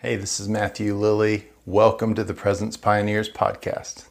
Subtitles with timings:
[0.00, 1.48] Hey, this is Matthew Lilly.
[1.66, 4.04] Welcome to the Presence Pioneers podcast.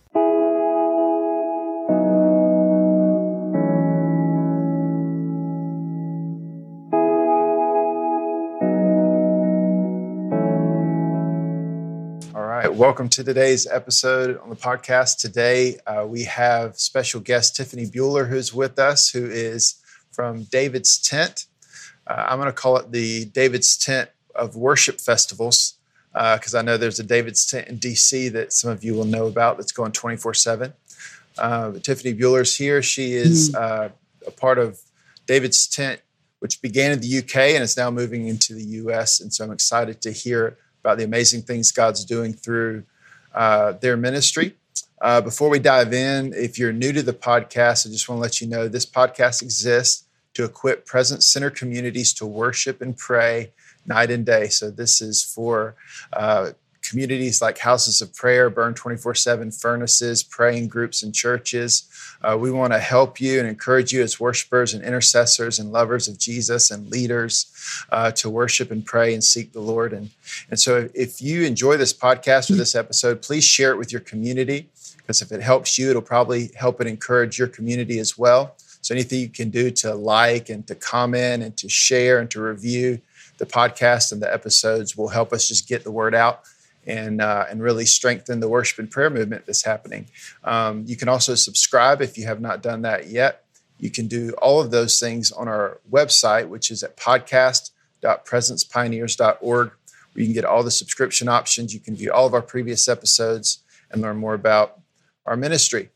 [12.35, 15.19] All right, welcome to today's episode on the podcast.
[15.19, 19.81] Today uh, we have special guest Tiffany Bueller who's with us, who is
[20.11, 21.45] from David's Tent.
[22.05, 25.76] Uh, I'm going to call it the David's Tent of Worship Festivals
[26.17, 29.05] because uh, I know there's a David's tent in DC that some of you will
[29.05, 30.73] know about that's going 24 uh, 7.
[31.81, 32.81] Tiffany Bueller's here.
[32.81, 33.85] She is mm-hmm.
[33.85, 33.89] uh,
[34.25, 34.79] a part of
[35.27, 36.01] David's tent,
[36.39, 39.19] which began in the UK and is now moving into the US.
[39.19, 42.83] And so I'm excited to hear about the amazing things God's doing through
[43.35, 44.55] uh, their ministry.
[44.99, 48.23] Uh, before we dive in, if you're new to the podcast, I just want to
[48.23, 53.51] let you know this podcast exists to equip present center communities to worship and pray
[53.87, 54.47] night and day.
[54.47, 55.75] So this is for
[56.13, 56.51] uh,
[56.87, 61.89] communities like houses of prayer, burn 24 7 furnaces, praying groups, and churches.
[62.21, 66.07] Uh, we want to help you and encourage you as worshipers and intercessors and lovers
[66.07, 67.51] of Jesus and leaders
[67.91, 69.93] uh, to worship and pray and seek the Lord.
[69.93, 70.09] And,
[70.49, 74.01] and so if you enjoy this podcast or this episode, please share it with your
[74.01, 78.55] community because if it helps you, it'll probably help and encourage your community as well.
[78.81, 82.41] So anything you can do to like and to comment and to share and to
[82.41, 83.01] review
[83.37, 86.43] the podcast and the episodes will help us just get the word out
[86.87, 90.07] and uh, and really strengthen the worship and prayer movement that's happening.
[90.43, 93.43] Um, you can also subscribe if you have not done that yet.
[93.79, 99.71] You can do all of those things on our website, which is at podcast.presencepioneers.org, where
[100.15, 101.75] you can get all the subscription options.
[101.75, 103.59] You can view all of our previous episodes
[103.91, 104.79] and learn more about
[105.27, 105.89] our ministry.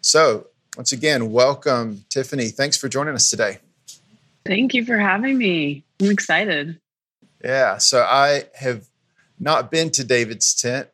[0.00, 2.48] So, once again, welcome, Tiffany.
[2.48, 3.58] Thanks for joining us today.
[4.44, 5.84] Thank you for having me.
[6.00, 6.80] I'm excited.
[7.44, 7.78] Yeah.
[7.78, 8.86] So I have
[9.38, 10.88] not been to David's tent,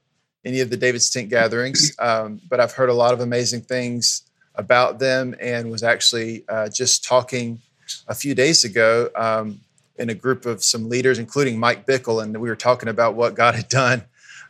[0.44, 4.22] any of the David's tent gatherings, um, but I've heard a lot of amazing things
[4.56, 7.60] about them and was actually uh, just talking
[8.08, 9.60] a few days ago um,
[9.96, 13.34] in a group of some leaders, including Mike Bickle, and we were talking about what
[13.34, 14.02] God had done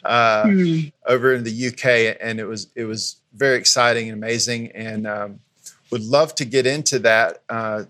[0.04, 0.88] uh, mm-hmm.
[1.06, 5.40] over in the UK, and it was it was very exciting and amazing, and um,
[5.90, 7.84] would love to get into that uh,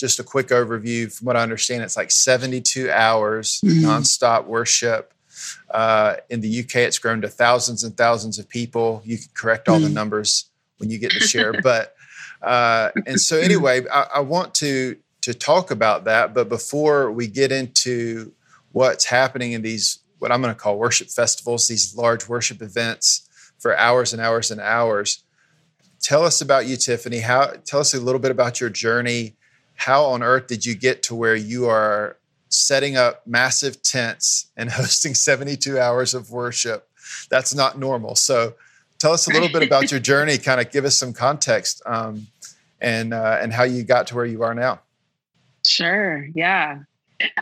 [0.00, 1.12] just a quick overview.
[1.12, 3.84] From what I understand, it's like 72 hours mm-hmm.
[3.84, 5.12] nonstop worship.
[5.70, 9.02] Uh, in the UK, it's grown to thousands and thousands of people.
[9.04, 9.84] You can correct all mm-hmm.
[9.84, 11.52] the numbers when you get to share.
[11.62, 11.94] but
[12.42, 16.34] uh, and so anyway, I, I want to to talk about that.
[16.34, 18.32] But before we get into
[18.72, 23.28] what's happening in these what I'm going to call worship festivals, these large worship events
[23.58, 25.24] for hours and hours and hours.
[26.00, 27.20] Tell us about you, Tiffany.
[27.20, 29.36] How tell us a little bit about your journey
[29.80, 32.18] how on earth did you get to where you are
[32.50, 36.86] setting up massive tents and hosting 72 hours of worship?
[37.30, 38.14] That's not normal.
[38.14, 38.56] So
[38.98, 42.26] tell us a little bit about your journey, kind of give us some context um,
[42.78, 44.80] and, uh, and how you got to where you are now.
[45.64, 46.28] Sure.
[46.34, 46.80] Yeah.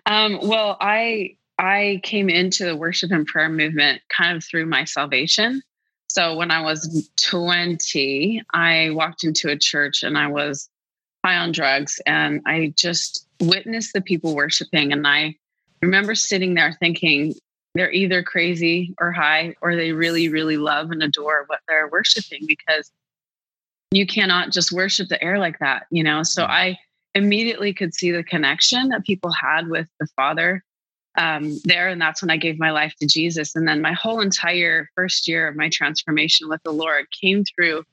[0.06, 4.84] Um, well, I, I came into the worship and prayer movement kind of through my
[4.84, 5.60] salvation.
[6.06, 10.70] So when I was 20, I walked into a church and I was
[11.28, 14.92] high on drugs and I just witnessed the people worshiping.
[14.92, 15.36] And I
[15.82, 17.34] remember sitting there thinking,
[17.74, 22.46] they're either crazy or high, or they really, really love and adore what they're worshiping
[22.46, 22.90] because
[23.90, 26.22] you cannot just worship the air like that, you know?
[26.22, 26.48] So mm.
[26.48, 26.78] I
[27.14, 30.64] immediately could see the connection that people had with the Father
[31.18, 31.88] um, there.
[31.88, 33.54] And that's when I gave my life to Jesus.
[33.54, 37.84] And then my whole entire first year of my transformation with the Lord came through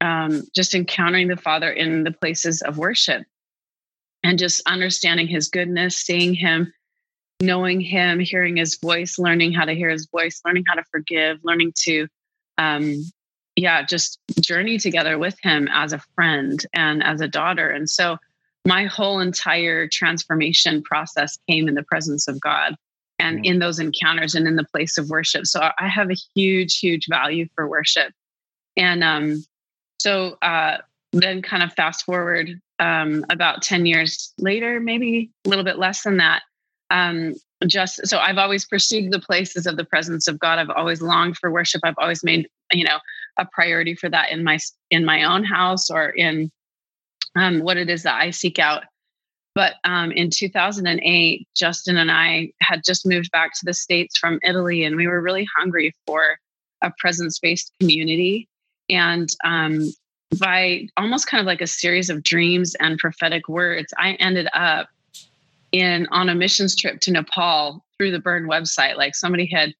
[0.00, 3.24] um, just encountering the Father in the places of worship
[4.22, 6.72] and just understanding his goodness, seeing him,
[7.40, 11.38] knowing him, hearing his voice, learning how to hear his voice, learning how to forgive,
[11.42, 12.08] learning to,
[12.58, 12.96] um,
[13.56, 17.70] yeah, just journey together with him as a friend and as a daughter.
[17.70, 18.18] And so
[18.66, 22.74] my whole entire transformation process came in the presence of God
[23.18, 25.46] and in those encounters and in the place of worship.
[25.46, 28.12] So I have a huge, huge value for worship.
[28.76, 29.44] And um,
[29.98, 30.78] so uh,
[31.12, 36.02] then, kind of fast forward um, about 10 years later, maybe a little bit less
[36.02, 36.42] than that.
[36.90, 37.34] Um,
[37.66, 40.58] just so I've always pursued the places of the presence of God.
[40.58, 41.80] I've always longed for worship.
[41.84, 42.98] I've always made, you know,
[43.36, 44.58] a priority for that in my
[44.90, 46.50] in my own house or in
[47.36, 48.84] um, what it is that I seek out.
[49.54, 54.38] But um, in 2008, Justin and I had just moved back to the States from
[54.44, 56.38] Italy, and we were really hungry for
[56.82, 58.48] a presence based community.
[58.88, 59.92] And um,
[60.38, 64.88] by almost kind of like a series of dreams and prophetic words, I ended up
[65.72, 68.96] in on a missions trip to Nepal through the Burn website.
[68.96, 69.74] Like somebody had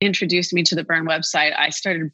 [0.00, 1.58] introduced me to the Burn website.
[1.58, 2.10] I started,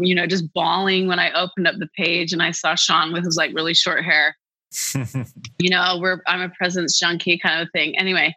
[0.00, 3.24] you know, just bawling when I opened up the page and I saw Sean with
[3.24, 4.36] his like really short hair.
[5.58, 7.96] you know, we're I'm a presence junkie kind of thing.
[7.98, 8.34] Anyway,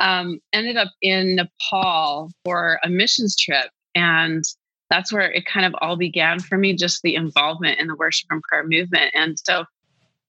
[0.00, 4.42] um, ended up in Nepal for a missions trip, and
[4.94, 6.74] that's where it kind of all began for me.
[6.74, 9.64] Just the involvement in the worship and prayer movement, and so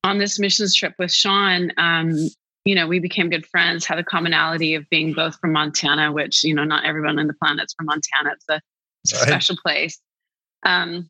[0.05, 2.29] on this missions trip with Sean, um,
[2.63, 6.43] you know, we became good friends, had a commonality of being both from Montana, which,
[6.43, 8.31] you know, not everyone on the planet's from Montana.
[8.33, 8.61] It's a,
[9.03, 9.27] it's a right.
[9.27, 9.99] special place.
[10.63, 11.09] Um,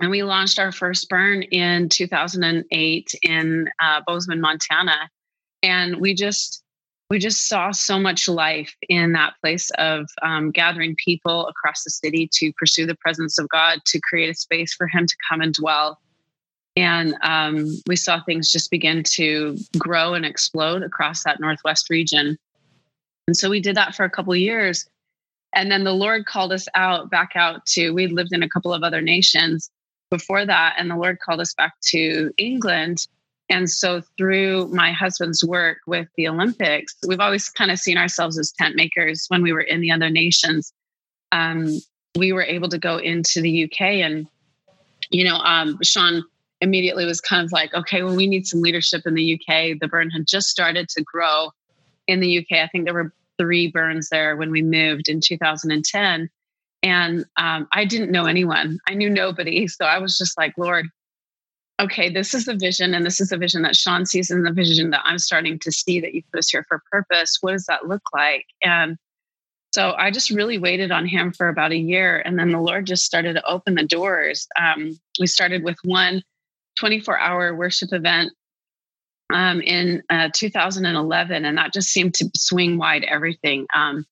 [0.00, 5.10] and we launched our first burn in 2008 in uh, Bozeman, Montana.
[5.62, 6.63] And we just,
[7.10, 11.90] we just saw so much life in that place of um, gathering people across the
[11.90, 15.40] city to pursue the presence of God, to create a space for Him to come
[15.40, 16.00] and dwell
[16.76, 22.36] and um, we saw things just begin to grow and explode across that Northwest region.
[23.28, 24.86] And so we did that for a couple years.
[25.54, 28.74] And then the Lord called us out, back out to, we'd lived in a couple
[28.74, 29.70] of other nations
[30.10, 30.74] before that.
[30.76, 33.06] And the Lord called us back to England.
[33.50, 38.38] And so through my husband's work with the Olympics, we've always kind of seen ourselves
[38.38, 40.72] as tent makers when we were in the other nations.
[41.30, 41.78] Um,
[42.16, 44.26] we were able to go into the UK and,
[45.10, 46.24] you know, um, Sean
[46.60, 49.78] immediately was kind of like, okay, well, we need some leadership in the UK.
[49.78, 51.50] The burn had just started to grow
[52.06, 52.58] in the UK.
[52.58, 56.30] I think there were three burns there when we moved in 2010.
[56.82, 59.66] And um, I didn't know anyone, I knew nobody.
[59.68, 60.86] So I was just like, Lord,
[61.80, 64.52] okay, this is the vision, and this is the vision that Sean sees, and the
[64.52, 67.38] vision that I'm starting to see that you put us here for purpose.
[67.40, 68.46] What does that look like?
[68.62, 68.96] And
[69.74, 72.22] so I just really waited on him for about a year.
[72.24, 74.46] And then the Lord just started to open the doors.
[74.56, 76.22] Um, we started with one
[76.78, 78.32] 24 hour worship event
[79.32, 83.66] um, in uh, 2011, and that just seemed to swing wide everything.
[83.74, 84.06] Um,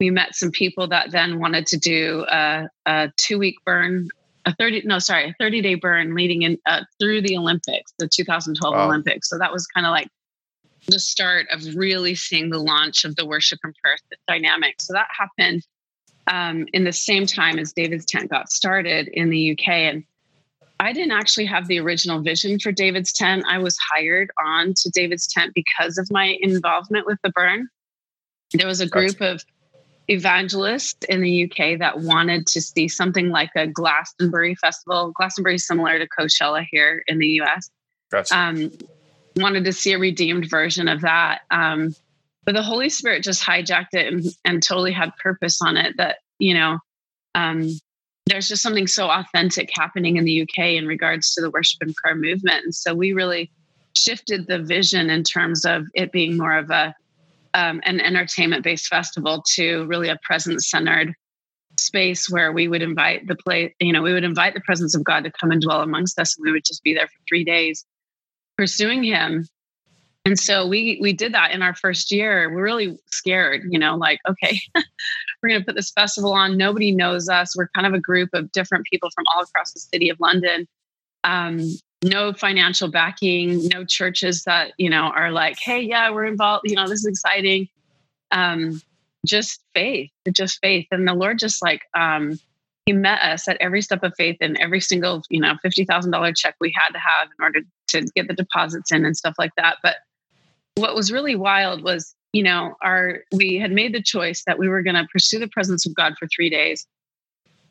[0.00, 4.08] we met some people that then wanted to do a, a two week burn,
[4.46, 8.08] a 30, no, sorry, a 30 day burn leading in uh, through the Olympics, the
[8.08, 8.86] 2012 wow.
[8.86, 9.28] Olympics.
[9.28, 10.08] So that was kind of like
[10.86, 13.96] the start of really seeing the launch of the worship and prayer
[14.28, 14.76] dynamic.
[14.80, 15.66] So that happened
[16.28, 19.68] um, in the same time as David's tent got started in the UK.
[19.68, 20.04] And
[20.78, 23.44] I didn't actually have the original vision for David's tent.
[23.48, 27.68] I was hired on to David's tent because of my involvement with the burn.
[28.52, 29.32] There was a group gotcha.
[29.32, 29.44] of
[30.08, 35.12] evangelists in the UK that wanted to see something like a Glastonbury festival.
[35.16, 37.70] Glastonbury is similar to Coachella here in the US.
[38.10, 38.38] Gotcha.
[38.38, 38.72] Um,
[39.36, 41.40] wanted to see a redeemed version of that.
[41.50, 41.94] Um,
[42.44, 46.18] but the Holy Spirit just hijacked it and, and totally had purpose on it that,
[46.38, 46.78] you know,
[47.34, 47.68] um,
[48.26, 51.94] there's just something so authentic happening in the UK in regards to the worship and
[51.94, 52.64] prayer movement.
[52.64, 53.50] And so we really
[53.96, 56.94] shifted the vision in terms of it being more of a
[57.56, 61.12] um, an entertainment based festival to really a presence centered
[61.78, 65.04] space where we would invite the play you know we would invite the presence of
[65.04, 67.44] god to come and dwell amongst us and we would just be there for three
[67.44, 67.84] days
[68.56, 69.46] pursuing him.
[70.24, 72.52] And so we we did that in our first year.
[72.52, 74.58] We're really scared you know like okay
[75.42, 76.56] we're going to put this festival on.
[76.56, 77.56] Nobody knows us.
[77.56, 80.66] We're kind of a group of different people from all across the city of london.
[81.22, 81.60] Um,
[82.06, 86.76] no financial backing no churches that you know are like hey yeah we're involved you
[86.76, 87.68] know this is exciting.
[88.32, 88.82] Um,
[89.24, 90.86] just faith just faith.
[90.90, 92.38] And the lord just like um,
[92.86, 96.54] he met us at every step of faith and every single you know $50000 check
[96.60, 99.76] we had to have in order to get the deposits in and stuff like that.
[99.82, 99.96] But
[100.76, 104.68] what was really wild was you know our we had made the choice that we
[104.68, 106.86] were going to pursue the presence of god for three days.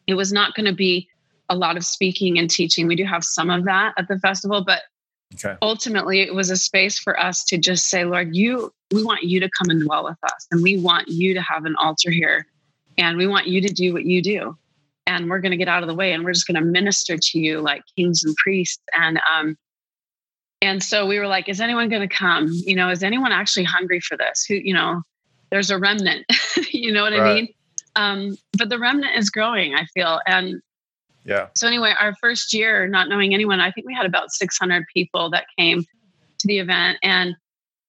[0.08, 1.08] It was not going to be
[1.50, 4.64] a lot of speaking and teaching we do have some of that at the festival
[4.64, 4.84] but
[5.34, 5.56] okay.
[5.62, 9.40] ultimately it was a space for us to just say lord you we want you
[9.40, 12.46] to come and dwell with us and we want you to have an altar here
[12.98, 14.58] and we want you to do what you do
[15.08, 17.18] and we're going to get out of the way and we're just going to minister
[17.18, 19.58] to you like kings and priests and um,
[20.62, 22.48] and so we were like, is anyone going to come?
[22.50, 24.46] You know, is anyone actually hungry for this?
[24.48, 25.02] Who, you know,
[25.52, 26.26] there's a remnant,
[26.72, 27.22] you know what right.
[27.22, 27.48] I mean?
[27.96, 30.20] Um, but the remnant is growing, I feel.
[30.26, 30.62] And
[31.26, 31.48] yeah.
[31.56, 35.32] So anyway, our first year, not knowing anyone, I think we had about 600 people
[35.32, 37.00] that came to the event.
[37.02, 37.36] And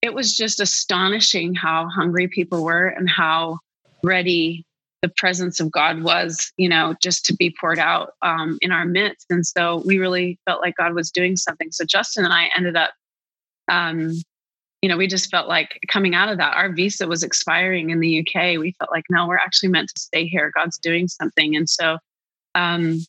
[0.00, 3.58] it was just astonishing how hungry people were and how
[4.02, 4.64] ready
[5.02, 8.86] the presence of God was, you know, just to be poured out um, in our
[8.86, 9.26] midst.
[9.28, 11.70] And so we really felt like God was doing something.
[11.70, 12.92] So Justin and I ended up,
[13.68, 14.12] um,
[14.80, 18.00] you know, we just felt like coming out of that, our visa was expiring in
[18.00, 18.58] the UK.
[18.58, 20.52] We felt like, no, we're actually meant to stay here.
[20.56, 21.54] God's doing something.
[21.54, 21.98] And so
[22.54, 23.00] um,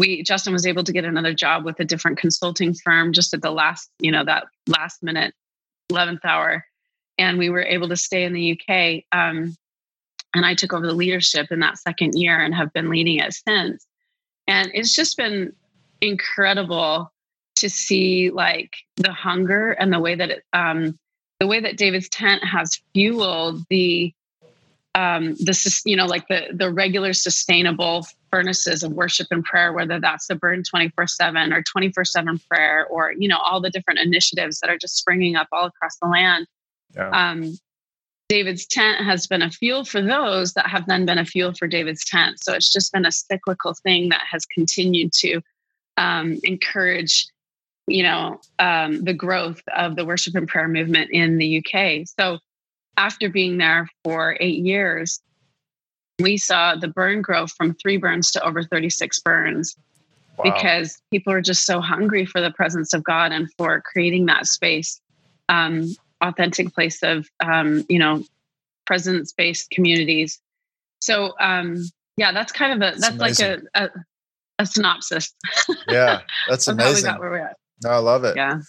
[0.00, 3.42] we, Justin was able to get another job with a different consulting firm just at
[3.42, 5.34] the last, you know, that last minute,
[5.92, 6.64] 11th hour
[7.20, 9.04] and we were able to stay in the UK.
[9.12, 9.54] Um,
[10.34, 13.34] and I took over the leadership in that second year and have been leading it
[13.34, 13.86] since.
[14.46, 15.52] And it's just been
[16.00, 17.12] incredible
[17.56, 20.98] to see like the hunger and the way that it, um,
[21.40, 24.14] the way that David's tent has fueled the
[24.94, 30.00] um, the you know like the the regular sustainable furnaces of worship and prayer, whether
[30.00, 33.60] that's the burn twenty four seven or twenty four seven prayer, or you know all
[33.60, 36.46] the different initiatives that are just springing up all across the land.
[36.94, 37.10] Yeah.
[37.10, 37.56] Um,
[38.28, 41.66] David's tent has been a fuel for those that have then been a fuel for
[41.66, 42.38] David's tent.
[42.40, 45.40] So it's just been a cyclical thing that has continued to
[45.96, 47.26] um, encourage,
[47.88, 52.06] you know, um, the growth of the worship and prayer movement in the UK.
[52.06, 52.38] So
[52.96, 55.20] after being there for eight years,
[56.20, 59.76] we saw the burn grow from three burns to over 36 burns
[60.38, 60.44] wow.
[60.44, 64.46] because people are just so hungry for the presence of God and for creating that
[64.46, 65.00] space,
[65.48, 65.88] um,
[66.20, 68.22] authentic place of, um, you know,
[68.86, 70.40] presence based communities.
[71.00, 71.82] So, um,
[72.16, 73.88] yeah, that's kind of a, that's, that's like a, a,
[74.58, 75.32] a, synopsis.
[75.88, 77.06] yeah, that's amazing.
[77.06, 77.56] How we got where we're at.
[77.82, 78.36] No, I love it.
[78.36, 78.60] Yeah.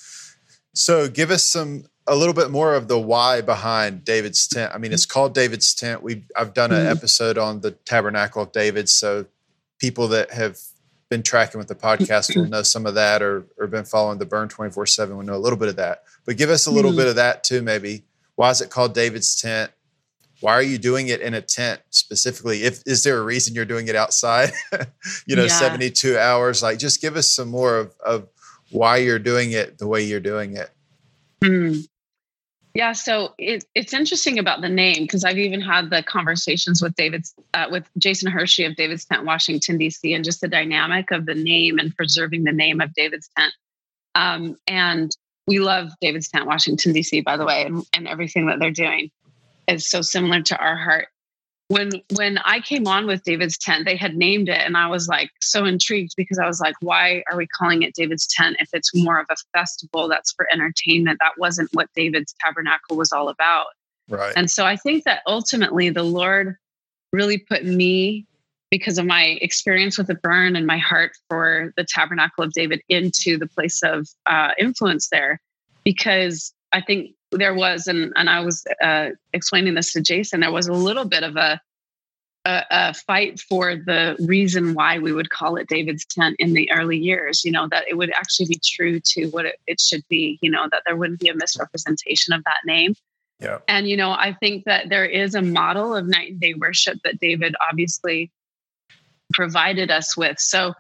[0.73, 4.73] So give us some a little bit more of the why behind David's tent.
[4.75, 6.03] I mean, it's called David's tent.
[6.03, 6.91] We I've done an mm-hmm.
[6.91, 9.25] episode on the Tabernacle of David, so
[9.79, 10.59] people that have
[11.07, 14.25] been tracking with the podcast will know some of that, or or been following the
[14.25, 16.03] Burn twenty four seven will know a little bit of that.
[16.25, 16.97] But give us a little mm-hmm.
[16.97, 18.03] bit of that too, maybe.
[18.35, 19.71] Why is it called David's tent?
[20.41, 22.63] Why are you doing it in a tent specifically?
[22.63, 24.51] If is there a reason you're doing it outside?
[25.25, 25.47] you know, yeah.
[25.47, 26.61] seventy two hours.
[26.61, 28.27] Like, just give us some more of of
[28.69, 30.71] why you're doing it the way you're doing it.
[31.41, 31.87] Mm.
[32.73, 36.95] Yeah, so it, it's interesting about the name because I've even had the conversations with
[36.95, 41.25] David, uh, with Jason Hershey of David's Tent, Washington D.C., and just the dynamic of
[41.25, 43.53] the name and preserving the name of David's Tent.
[44.15, 45.11] Um, and
[45.47, 47.21] we love David's Tent, Washington D.C.
[47.21, 49.11] By the way, and, and everything that they're doing
[49.67, 51.07] is so similar to our heart
[51.71, 55.07] when when I came on with David's tent, they had named it, and I was
[55.07, 58.69] like so intrigued because I was like, why are we calling it David's tent if
[58.73, 61.19] it's more of a festival that's for entertainment?
[61.21, 63.67] That wasn't what David's tabernacle was all about.
[64.09, 64.33] Right.
[64.35, 66.57] And so I think that ultimately the Lord
[67.13, 68.27] really put me
[68.69, 72.81] because of my experience with the burn and my heart for the tabernacle of David
[72.89, 75.39] into the place of uh, influence there,
[75.85, 80.41] because I think there was, and and I was uh, explaining this to Jason.
[80.41, 81.59] There was a little bit of a,
[82.45, 86.71] a, a fight for the reason why we would call it David's tent in the
[86.71, 87.43] early years.
[87.43, 90.39] You know that it would actually be true to what it, it should be.
[90.41, 92.95] You know that there wouldn't be a misrepresentation of that name.
[93.39, 93.57] Yeah.
[93.67, 96.99] And you know, I think that there is a model of night and day worship
[97.03, 98.31] that David obviously
[99.33, 100.39] provided us with.
[100.39, 100.73] So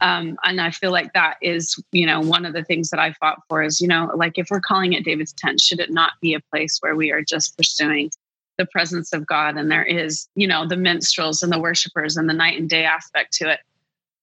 [0.00, 3.12] um, and I feel like that is, you know, one of the things that I
[3.14, 6.12] fought for is, you know, like if we're calling it David's tent, should it not
[6.22, 8.10] be a place where we are just pursuing
[8.56, 12.28] the presence of God and there is, you know, the minstrels and the worshipers and
[12.28, 13.60] the night and day aspect to it.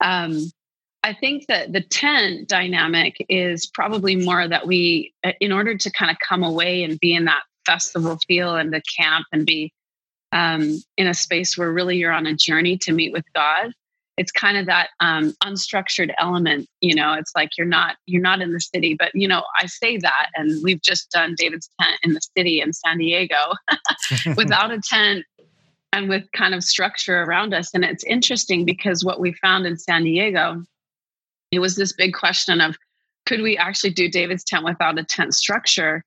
[0.01, 0.51] Um,
[1.03, 5.91] I think that the tent dynamic is probably more that we, uh, in order to
[5.91, 9.71] kind of come away and be in that festival feel and the camp and be
[10.31, 13.71] um, in a space where really you're on a journey to meet with God
[14.17, 18.41] it's kind of that um, unstructured element you know it's like you're not you're not
[18.41, 21.97] in the city but you know i say that and we've just done david's tent
[22.03, 23.53] in the city in san diego
[24.35, 25.23] without a tent
[25.93, 29.77] and with kind of structure around us and it's interesting because what we found in
[29.77, 30.61] san diego
[31.51, 32.75] it was this big question of
[33.25, 36.03] could we actually do david's tent without a tent structure?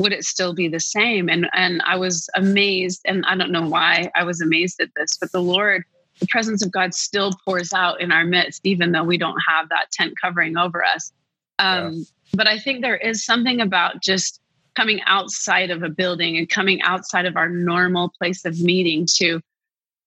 [0.00, 1.28] Would it still be the same?
[1.28, 5.16] And and i was amazed and i don't know why i was amazed at this
[5.20, 5.84] but the lord
[6.20, 9.68] the presence of God still pours out in our midst, even though we don't have
[9.70, 11.12] that tent covering over us.
[11.58, 12.02] Um, yeah.
[12.34, 14.40] But I think there is something about just
[14.76, 19.40] coming outside of a building and coming outside of our normal place of meeting to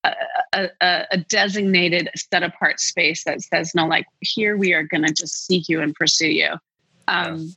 [0.04, 5.04] a, a, a designated set apart space that says, no, like here we are going
[5.04, 6.52] to just seek you and pursue you.
[7.08, 7.48] Um, yeah.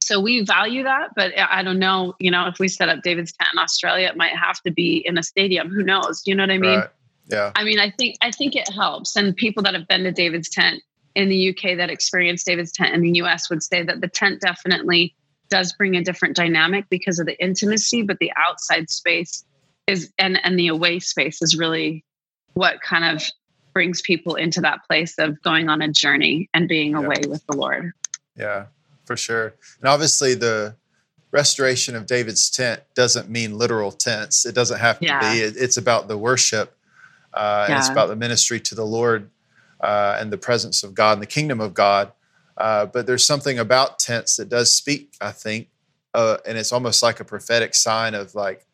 [0.00, 3.32] So we value that, but I don't know, you know, if we set up David's
[3.32, 5.70] tent in Australia, it might have to be in a stadium.
[5.70, 6.22] Who knows?
[6.26, 6.80] You know what I mean?
[6.80, 6.88] Right.
[7.26, 7.52] Yeah.
[7.54, 9.16] I mean, I think I think it helps.
[9.16, 10.82] And people that have been to David's tent
[11.14, 14.40] in the UK that experienced David's tent in the US would say that the tent
[14.40, 15.14] definitely
[15.48, 19.44] does bring a different dynamic because of the intimacy, but the outside space
[19.86, 22.04] is and and the away space is really
[22.54, 23.22] what kind of
[23.72, 27.56] brings people into that place of going on a journey and being away with the
[27.56, 27.92] Lord.
[28.36, 28.66] Yeah,
[29.04, 29.54] for sure.
[29.80, 30.76] And obviously the
[31.30, 34.44] restoration of David's tent doesn't mean literal tents.
[34.44, 35.32] It doesn't have to yeah.
[35.32, 35.40] be.
[35.40, 36.76] it's about the worship
[37.34, 37.74] uh, yeah.
[37.74, 39.30] and it's about the ministry to the Lord
[39.80, 42.12] uh, and the presence of God and the kingdom of God.
[42.56, 45.68] Uh, but there's something about tents that does speak, I think,
[46.14, 48.66] uh, and it's almost like a prophetic sign of like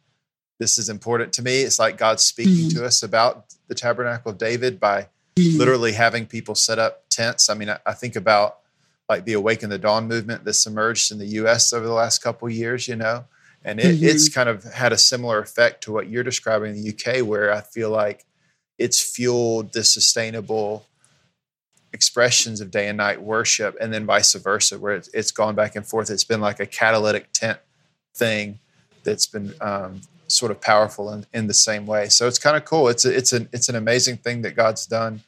[0.59, 1.63] this is important to me.
[1.63, 2.79] It's like God speaking mm-hmm.
[2.79, 5.59] to us about the tabernacle of David by mm-hmm.
[5.59, 7.49] literally having people set up tents.
[7.49, 8.59] I mean, I, I, think about
[9.09, 11.73] like the Awaken the Dawn movement that's emerged in the U.S.
[11.73, 13.25] over the last couple years, you know,
[13.65, 14.05] and it, mm-hmm.
[14.05, 17.53] it's kind of had a similar effect to what you're describing in the UK, where
[17.53, 18.27] I feel like
[18.79, 20.87] it's fueled the sustainable
[21.93, 25.75] expressions of day and night worship, and then vice versa, where it's, it's gone back
[25.75, 26.11] and forth.
[26.11, 27.59] It's been like a catalytic tent
[28.15, 28.59] thing
[29.05, 32.09] that's been um, sort of powerful in, in the same way.
[32.09, 32.89] So it's kind of cool.
[32.89, 35.23] It's a, it's an it's an amazing thing that God's done,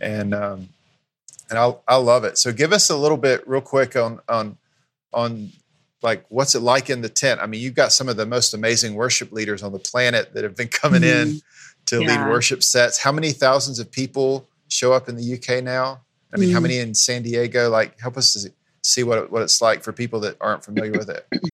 [0.00, 0.68] and um,
[1.48, 2.38] and I I love it.
[2.38, 4.58] So give us a little bit real quick on on
[5.12, 5.52] on
[6.02, 7.40] like what's it like in the tent.
[7.40, 10.44] I mean, you've got some of the most amazing worship leaders on the planet that
[10.44, 11.30] have been coming mm-hmm.
[11.30, 11.42] in
[11.90, 12.24] to yeah.
[12.24, 12.98] lead worship sets.
[13.02, 16.00] How many thousands of people show up in the UK now?
[16.32, 16.54] I mean, mm-hmm.
[16.54, 17.68] how many in San Diego?
[17.68, 20.92] Like, help us to see what it, what it's like for people that aren't familiar
[20.92, 21.26] with it.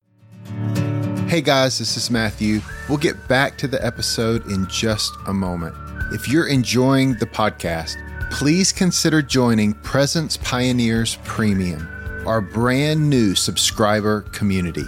[1.26, 2.61] Hey guys, this is Matthew.
[2.88, 5.75] We'll get back to the episode in just a moment.
[6.12, 7.97] If you're enjoying the podcast,
[8.31, 11.88] please consider joining Presence Pioneers Premium,
[12.28, 14.85] our brand new subscriber community.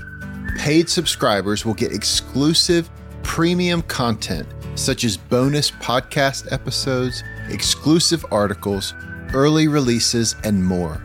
[0.57, 2.89] Paid subscribers will get exclusive
[3.25, 4.47] premium content
[4.79, 8.93] such as bonus podcast episodes, exclusive articles,
[9.35, 11.03] early releases, and more.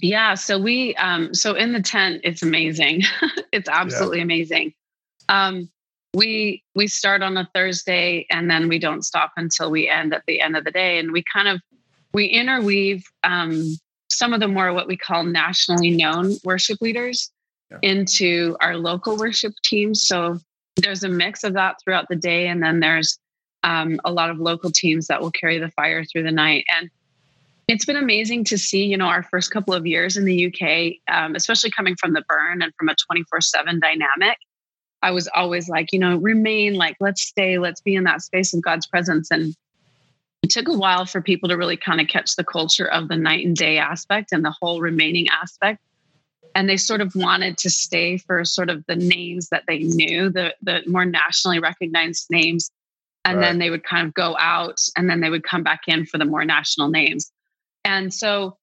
[0.02, 3.04] Yeah, so we um so in the tent it's amazing.
[3.54, 4.24] it's absolutely yeah.
[4.24, 4.74] amazing.
[5.30, 5.70] Um
[6.14, 10.24] we we start on a Thursday and then we don't stop until we end at
[10.28, 11.62] the end of the day and we kind of
[12.14, 13.76] we interweave um
[14.10, 17.32] some of the more what we call nationally known worship leaders
[17.72, 17.78] yeah.
[17.82, 20.08] into our local worship teams.
[20.08, 20.40] So
[20.78, 22.48] there's a mix of that throughout the day.
[22.48, 23.18] And then there's
[23.64, 26.66] um, a lot of local teams that will carry the fire through the night.
[26.80, 26.90] And
[27.68, 31.14] it's been amazing to see, you know, our first couple of years in the UK,
[31.14, 34.38] um, especially coming from the burn and from a 24 7 dynamic.
[35.04, 38.54] I was always like, you know, remain like, let's stay, let's be in that space
[38.54, 39.30] of God's presence.
[39.30, 39.56] And
[40.42, 43.18] it took a while for people to really kind of catch the culture of the
[43.18, 45.80] night and day aspect and the whole remaining aspect
[46.56, 50.30] and they sort of wanted to stay for sort of the names that they knew,
[50.30, 52.72] the the more nationally recognized names,
[53.26, 53.46] and right.
[53.46, 56.18] then they would kind of go out, and then they would come back in for
[56.18, 57.32] the more national names.
[57.86, 58.58] And so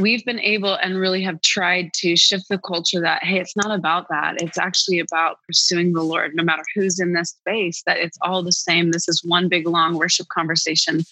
[0.00, 3.76] we've been able and really have tried to shift the culture that hey, it's not
[3.76, 4.40] about that.
[4.40, 7.82] It's actually about pursuing the Lord, no matter who's in this space.
[7.86, 8.90] That it's all the same.
[8.90, 11.02] This is one big long worship conversation.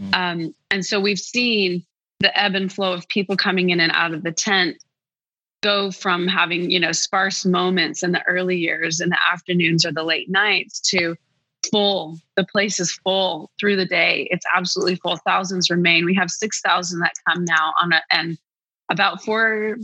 [0.00, 0.14] Mm.
[0.14, 1.84] Um, and so we've seen
[2.20, 4.78] the ebb and flow of people coming in and out of the tent
[5.62, 9.92] go from having you know sparse moments in the early years in the afternoons or
[9.92, 11.16] the late nights to
[11.70, 14.28] full the place is full through the day.
[14.30, 15.16] It's absolutely full.
[15.26, 16.04] Thousands remain.
[16.04, 18.38] We have 6000 that come now on a and
[18.88, 19.76] about four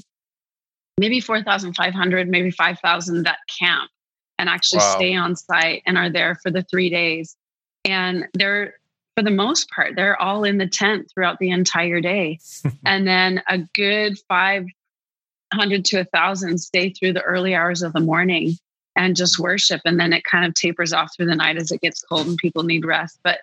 [0.99, 3.91] maybe 4500 maybe 5000 that camp
[4.38, 4.95] and actually wow.
[4.97, 7.37] stay on site and are there for the three days.
[7.85, 8.75] And they're
[9.17, 12.38] for the most part they're all in the tent throughout the entire day.
[12.85, 18.01] And then a good 500 to a 1,000 stay through the early hours of the
[18.01, 18.57] morning
[18.98, 19.80] and just worship.
[19.84, 22.37] And then it kind of tapers off through the night as it gets cold and
[22.37, 23.18] people need rest.
[23.22, 23.38] But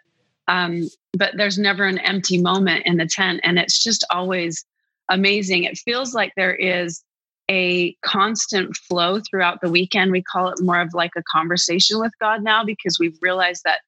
[0.48, 3.40] um, but there's never an empty moment in the tent.
[3.42, 4.64] And it's just always
[5.10, 5.64] amazing.
[5.64, 7.04] It feels like there is
[7.50, 10.12] a constant flow throughout the weekend.
[10.12, 13.80] We call it more of like a conversation with God now because we've realized that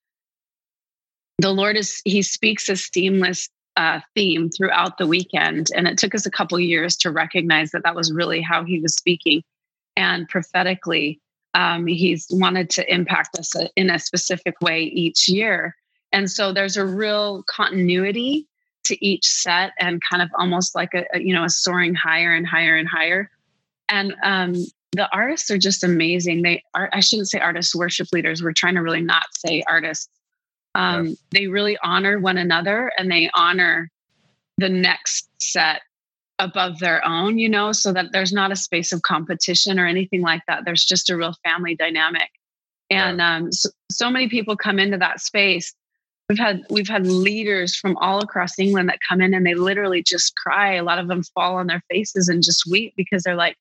[1.38, 5.68] the Lord is, He speaks a seamless uh, theme throughout the weekend.
[5.76, 8.80] And it took us a couple years to recognize that that was really how he
[8.80, 9.44] was speaking.
[9.96, 11.20] And prophetically,
[11.58, 15.76] um, he's wanted to impact us uh, in a specific way each year.
[16.12, 18.48] And so there's a real continuity
[18.86, 22.34] to each set and kind of almost like a, a you know a soaring higher
[22.34, 23.32] and higher and higher.
[23.90, 24.54] And um,
[24.92, 26.44] the artists are just amazing.
[26.44, 28.44] They are I shouldn't say artists, worship leaders.
[28.44, 30.10] We're trying to really not say artists.
[30.76, 31.14] Um, yeah.
[31.32, 33.90] They really honor one another and they honor
[34.60, 35.82] the next set
[36.40, 40.22] above their own, you know, so that there's not a space of competition or anything
[40.22, 40.66] like that.
[40.66, 42.30] There's just a real family dynamic.
[42.90, 43.36] And yeah.
[43.36, 45.74] um, so, so many people come into that space.
[46.30, 50.04] We've had we've had leaders from all across England that come in and they literally
[50.04, 50.74] just cry.
[50.74, 53.56] A lot of them fall on their faces and just weep because they're like,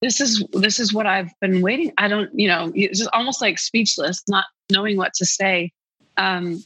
[0.00, 3.40] "This is this is what I've been waiting." I don't, you know, it's just almost
[3.40, 5.72] like speechless, not knowing what to say.
[6.16, 6.62] Um,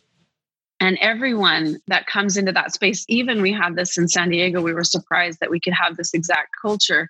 [0.80, 4.72] and everyone that comes into that space even we had this in san diego we
[4.72, 7.08] were surprised that we could have this exact culture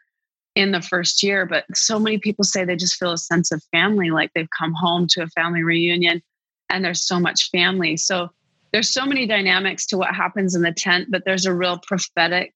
[0.54, 3.62] in the first year but so many people say they just feel a sense of
[3.72, 6.22] family like they've come home to a family reunion
[6.70, 7.96] and there's so much family.
[7.96, 8.30] So
[8.72, 12.52] there's so many dynamics to what happens in the tent but there's a real prophetic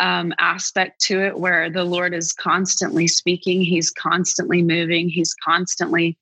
[0.00, 6.16] um, aspect to it where the lord is constantly speaking he's constantly moving he's constantly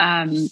[0.00, 0.48] um,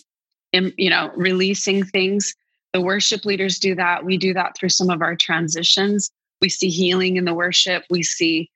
[0.52, 2.34] in, you know releasing things
[2.76, 4.04] the worship leaders do that.
[4.04, 6.10] We do that through some of our transitions.
[6.42, 7.84] We see healing in the worship.
[7.88, 8.50] We see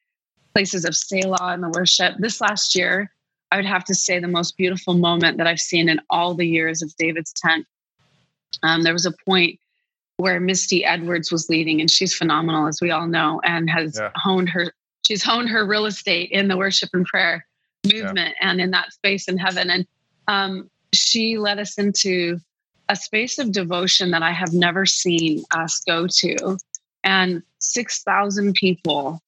[0.52, 2.16] places of Selah in the worship.
[2.18, 3.11] This last year,
[3.50, 6.46] I would have to say the most beautiful moment that I've seen in all the
[6.46, 7.64] years of David's tent.
[8.62, 9.59] Um, there was a point
[10.18, 14.11] where Misty Edwards was leading, and she's phenomenal, as we all know, and has yeah.
[14.16, 14.70] honed her.
[15.09, 17.46] She's honed her real estate in the worship and prayer
[17.87, 18.50] movement, yeah.
[18.50, 19.70] and in that space in heaven.
[19.70, 19.87] And
[20.28, 22.38] um, she led us into
[22.90, 26.59] a space of devotion that I have never seen us go to.
[27.05, 29.20] And 6,000 people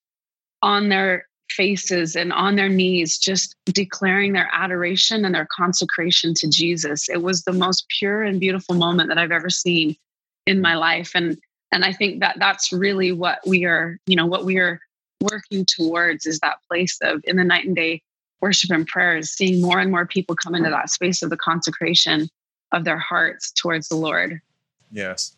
[0.63, 6.49] on their faces and on their knees, just declaring their adoration and their consecration to
[6.49, 7.09] Jesus.
[7.09, 9.97] It was the most pure and beautiful moment that I've ever seen
[10.47, 11.13] in my life.
[11.15, 11.39] And
[11.71, 14.81] and I think that that's really what we are, you know, what we are
[15.23, 18.03] working towards is that place of in the night and day
[18.41, 21.37] worship and prayer is seeing more and more people come into that space of the
[21.37, 22.29] consecration
[22.73, 24.41] of their hearts towards the Lord.
[24.91, 25.37] Yes.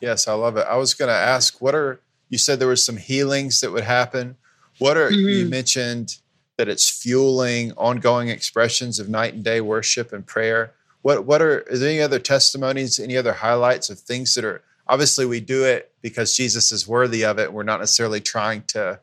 [0.00, 0.66] Yes, I love it.
[0.68, 3.84] I was going to ask what are you said there was some healings that would
[3.84, 4.36] happen.
[4.78, 5.28] What are mm-hmm.
[5.28, 6.18] you mentioned
[6.56, 10.72] that it's fueling ongoing expressions of night and day worship and prayer?
[11.02, 14.62] What what are, are there any other testimonies, any other highlights of things that are
[14.86, 17.52] obviously we do it because Jesus is worthy of it.
[17.52, 19.00] We're not necessarily trying to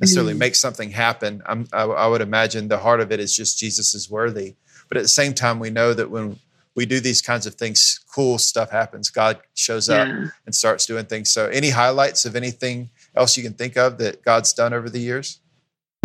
[0.00, 0.38] necessarily mm-hmm.
[0.38, 1.42] make something happen.
[1.72, 4.56] I, I would imagine the heart of it is just Jesus is worthy.
[4.88, 6.38] But at the same time, we know that when
[6.76, 9.10] we do these kinds of things, cool stuff happens.
[9.10, 10.28] God shows up yeah.
[10.46, 11.30] and starts doing things.
[11.30, 15.00] So, any highlights of anything else you can think of that God's done over the
[15.00, 15.40] years?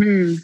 [0.00, 0.36] Hmm.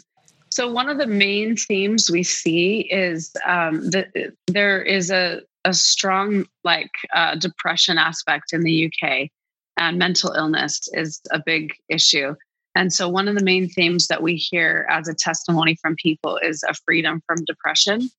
[0.49, 4.09] So, one of the main themes we see is um, that
[4.47, 9.29] there is a, a strong like uh, depression aspect in the UK,
[9.77, 12.35] and mental illness is a big issue.
[12.75, 16.37] And so, one of the main themes that we hear as a testimony from people
[16.37, 18.09] is a freedom from depression.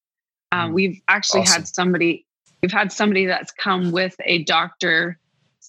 [0.55, 1.63] Um, we've actually awesome.
[1.63, 2.27] had somebody,
[2.63, 5.19] we've had somebody that's come with a doctor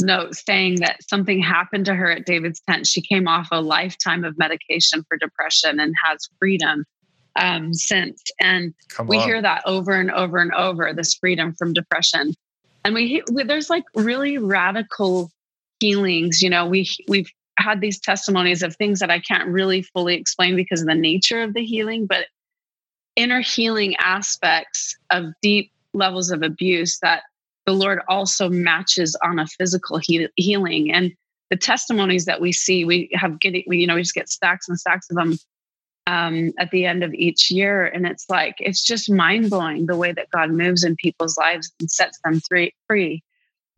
[0.02, 2.88] note saying that something happened to her at David's tent.
[2.88, 6.86] She came off a lifetime of medication for depression and has freedom
[7.36, 8.22] um, since.
[8.40, 9.24] And Come we on.
[9.24, 12.34] hear that over and over and over this freedom from depression.
[12.84, 15.32] And we, we there's like really radical
[15.80, 16.42] healings.
[16.42, 20.56] You know, we we've had these testimonies of things that I can't really fully explain
[20.56, 22.26] because of the nature of the healing, but
[23.16, 27.24] inner healing aspects of deep levels of abuse that
[27.66, 30.92] the Lord also matches on a physical he- healing.
[30.92, 31.14] And
[31.50, 34.68] the testimonies that we see, we have getting, we, you know, we just get stacks
[34.68, 35.38] and stacks of them
[36.08, 37.86] um, at the end of each year.
[37.86, 41.72] And it's like, it's just mind blowing the way that God moves in people's lives
[41.80, 43.24] and sets them free.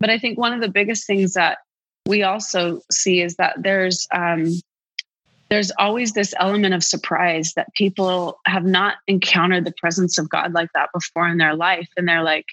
[0.00, 1.58] But I think one of the biggest things that
[2.06, 4.46] we also see is that there's um,
[5.50, 10.52] there's always this element of surprise that people have not encountered the presence of God
[10.52, 11.88] like that before in their life.
[11.96, 12.46] And they're like,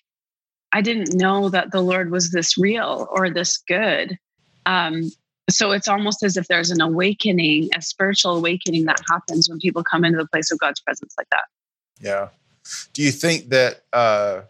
[0.71, 4.17] I didn't know that the Lord was this real or this good.
[4.65, 5.11] Um,
[5.49, 9.83] so it's almost as if there's an awakening, a spiritual awakening that happens when people
[9.83, 11.45] come into the place of God's presence like that.
[11.99, 12.29] Yeah.
[12.93, 14.41] Do you think that uh,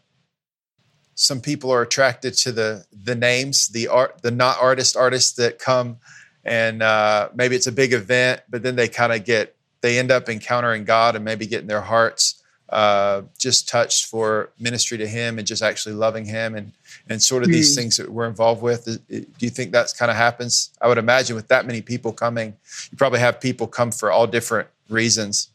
[1.16, 5.60] some people are attracted to the the names, the art, the not artist artists that
[5.60, 5.98] come
[6.46, 10.12] and uh, maybe it's a big event, but then they kind of get they end
[10.12, 15.38] up encountering God and maybe getting their hearts uh, just touched for ministry to Him
[15.38, 16.72] and just actually loving Him and
[17.10, 17.54] and sort of mm.
[17.54, 17.82] these hmm.
[17.82, 18.86] things that we're involved with.
[18.86, 20.72] Do you think that's kind of happens?
[20.82, 22.56] I would imagine with that many people coming,
[22.92, 25.50] you probably have people come for all different reasons.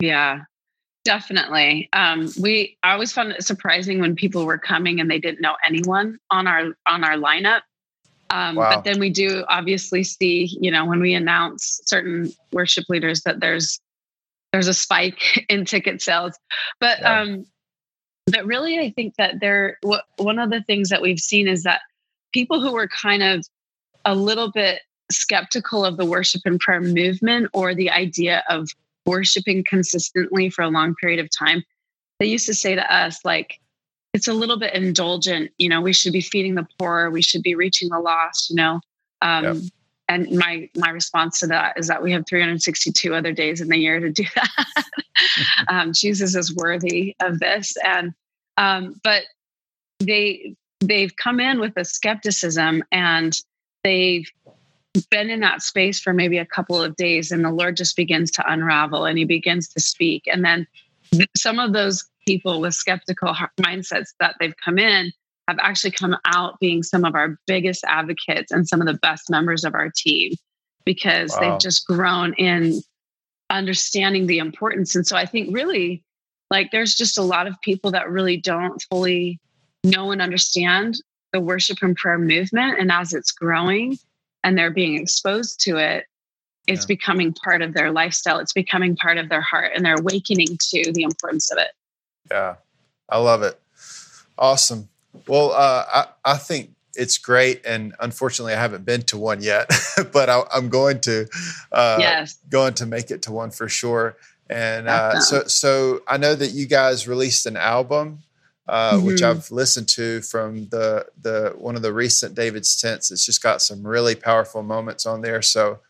[0.00, 0.42] Yeah,
[1.04, 1.90] Definitely.
[1.92, 5.54] Um, we I always found it surprising when people were coming and they didn't know
[5.64, 7.60] anyone on our on our lineup.
[8.34, 8.74] Um, wow.
[8.74, 13.38] But then we do obviously see, you know, when we announce certain worship leaders that
[13.38, 13.80] there's
[14.52, 16.36] there's a spike in ticket sales.
[16.80, 17.20] But yeah.
[17.20, 17.46] um,
[18.26, 21.62] but really, I think that there what, one of the things that we've seen is
[21.62, 21.82] that
[22.32, 23.46] people who were kind of
[24.04, 24.80] a little bit
[25.12, 28.68] skeptical of the worship and prayer movement or the idea of
[29.06, 31.62] worshiping consistently for a long period of time,
[32.18, 33.60] they used to say to us, like,
[34.14, 35.50] it's a little bit indulgent.
[35.58, 38.56] You know, we should be feeding the poor, we should be reaching the lost, you
[38.56, 38.80] know.
[39.20, 39.56] Um, yep.
[40.08, 43.76] And my my response to that is that we have 362 other days in the
[43.76, 44.84] year to do that.
[45.68, 48.14] um, Jesus is worthy of this, and
[48.56, 49.24] um, but
[49.98, 53.40] they they've come in with a skepticism and
[53.82, 54.30] they've
[55.10, 58.30] been in that space for maybe a couple of days and the lord just begins
[58.30, 60.66] to unravel and he begins to speak and then
[61.36, 65.12] some of those people with skeptical mindsets that they've come in
[65.48, 69.28] have actually come out being some of our biggest advocates and some of the best
[69.28, 70.32] members of our team
[70.84, 71.40] because wow.
[71.40, 72.80] they've just grown in
[73.50, 76.02] understanding the importance and so i think really
[76.50, 79.38] like there's just a lot of people that really don't fully
[79.82, 80.96] know and understand
[81.32, 83.98] the worship and prayer movement and as it's growing
[84.42, 86.04] and they're being exposed to it
[86.66, 86.94] it's yeah.
[86.94, 90.90] becoming part of their lifestyle it's becoming part of their heart and they're awakening to
[90.92, 91.68] the importance of it
[92.30, 92.54] yeah
[93.08, 93.58] i love it
[94.38, 94.88] awesome
[95.26, 95.84] well uh,
[96.24, 99.70] I, I think it's great and unfortunately i haven't been to one yet
[100.12, 101.26] but I, am going to
[101.72, 102.38] uh, yes.
[102.48, 104.16] going to make it to one for sure
[104.48, 108.20] and uh, so so i know that you guys released an album
[108.66, 109.06] uh, mm-hmm.
[109.06, 113.10] which I've listened to from the the one of the recent David's tents.
[113.10, 115.42] It's just got some really powerful moments on there.
[115.42, 115.80] So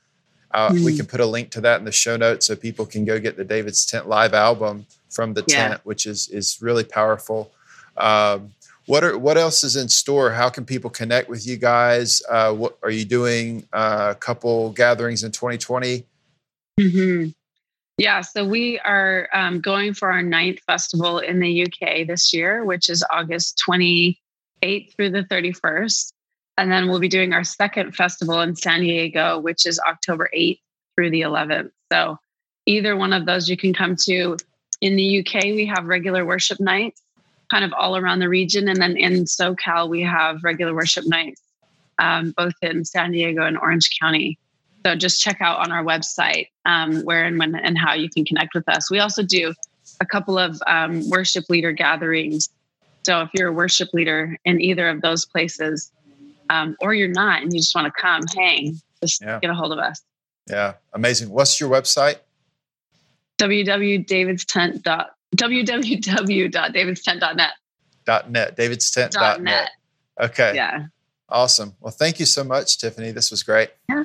[0.55, 0.85] uh, mm-hmm.
[0.85, 3.19] we can put a link to that in the show notes so people can go
[3.19, 5.69] get the David's tent live album from the yeah.
[5.69, 7.51] tent, which is is really powerful.
[7.97, 8.53] Um,
[8.87, 10.31] what are what else is in store?
[10.31, 12.23] How can people connect with you guys?
[12.31, 13.67] Uh, what are you doing?
[13.73, 16.05] Uh, a couple gatherings in 2020.
[16.79, 17.31] Mm-hmm.
[17.99, 22.65] Yeah, so we are um, going for our ninth festival in the UK this year,
[22.65, 24.17] which is August 28th
[24.95, 26.13] through the 31st.
[26.57, 30.61] And then we'll be doing our second festival in San Diego, which is October 8th
[30.95, 31.71] through the 11th.
[31.91, 32.19] So
[32.67, 34.37] either one of those you can come to.
[34.81, 37.01] In the UK, we have regular worship nights
[37.51, 38.69] kind of all around the region.
[38.69, 41.43] And then in SoCal, we have regular worship nights,
[41.99, 44.39] um, both in San Diego and Orange County.
[44.85, 48.25] So just check out on our website um, where and when and how you can
[48.25, 48.91] connect with us.
[48.91, 49.55] We also do
[50.01, 52.49] a couple of um, worship leader gatherings.
[53.05, 55.91] So if you're a worship leader in either of those places,
[56.51, 59.39] um, or you're not and you just want to come hang, just yeah.
[59.41, 60.03] get a hold of us.
[60.49, 61.31] Yeah, amazing.
[61.31, 62.19] What's your website?
[63.39, 64.83] www.davidstent.
[65.37, 67.51] www.davidstent.net.
[68.05, 68.57] Dot net.
[68.57, 69.11] Davidstent.
[69.11, 69.71] Dot net.
[70.21, 70.55] Okay.
[70.55, 70.87] Yeah.
[71.29, 71.75] Awesome.
[71.81, 73.11] Well, thank you so much, Tiffany.
[73.11, 73.71] This was great.
[73.89, 74.05] Yeah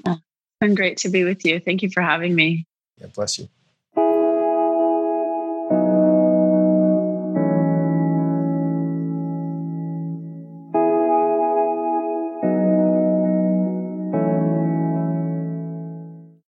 [0.60, 1.60] been great to be with you.
[1.60, 2.68] Thank you for having me.
[2.98, 3.50] Yeah, bless you.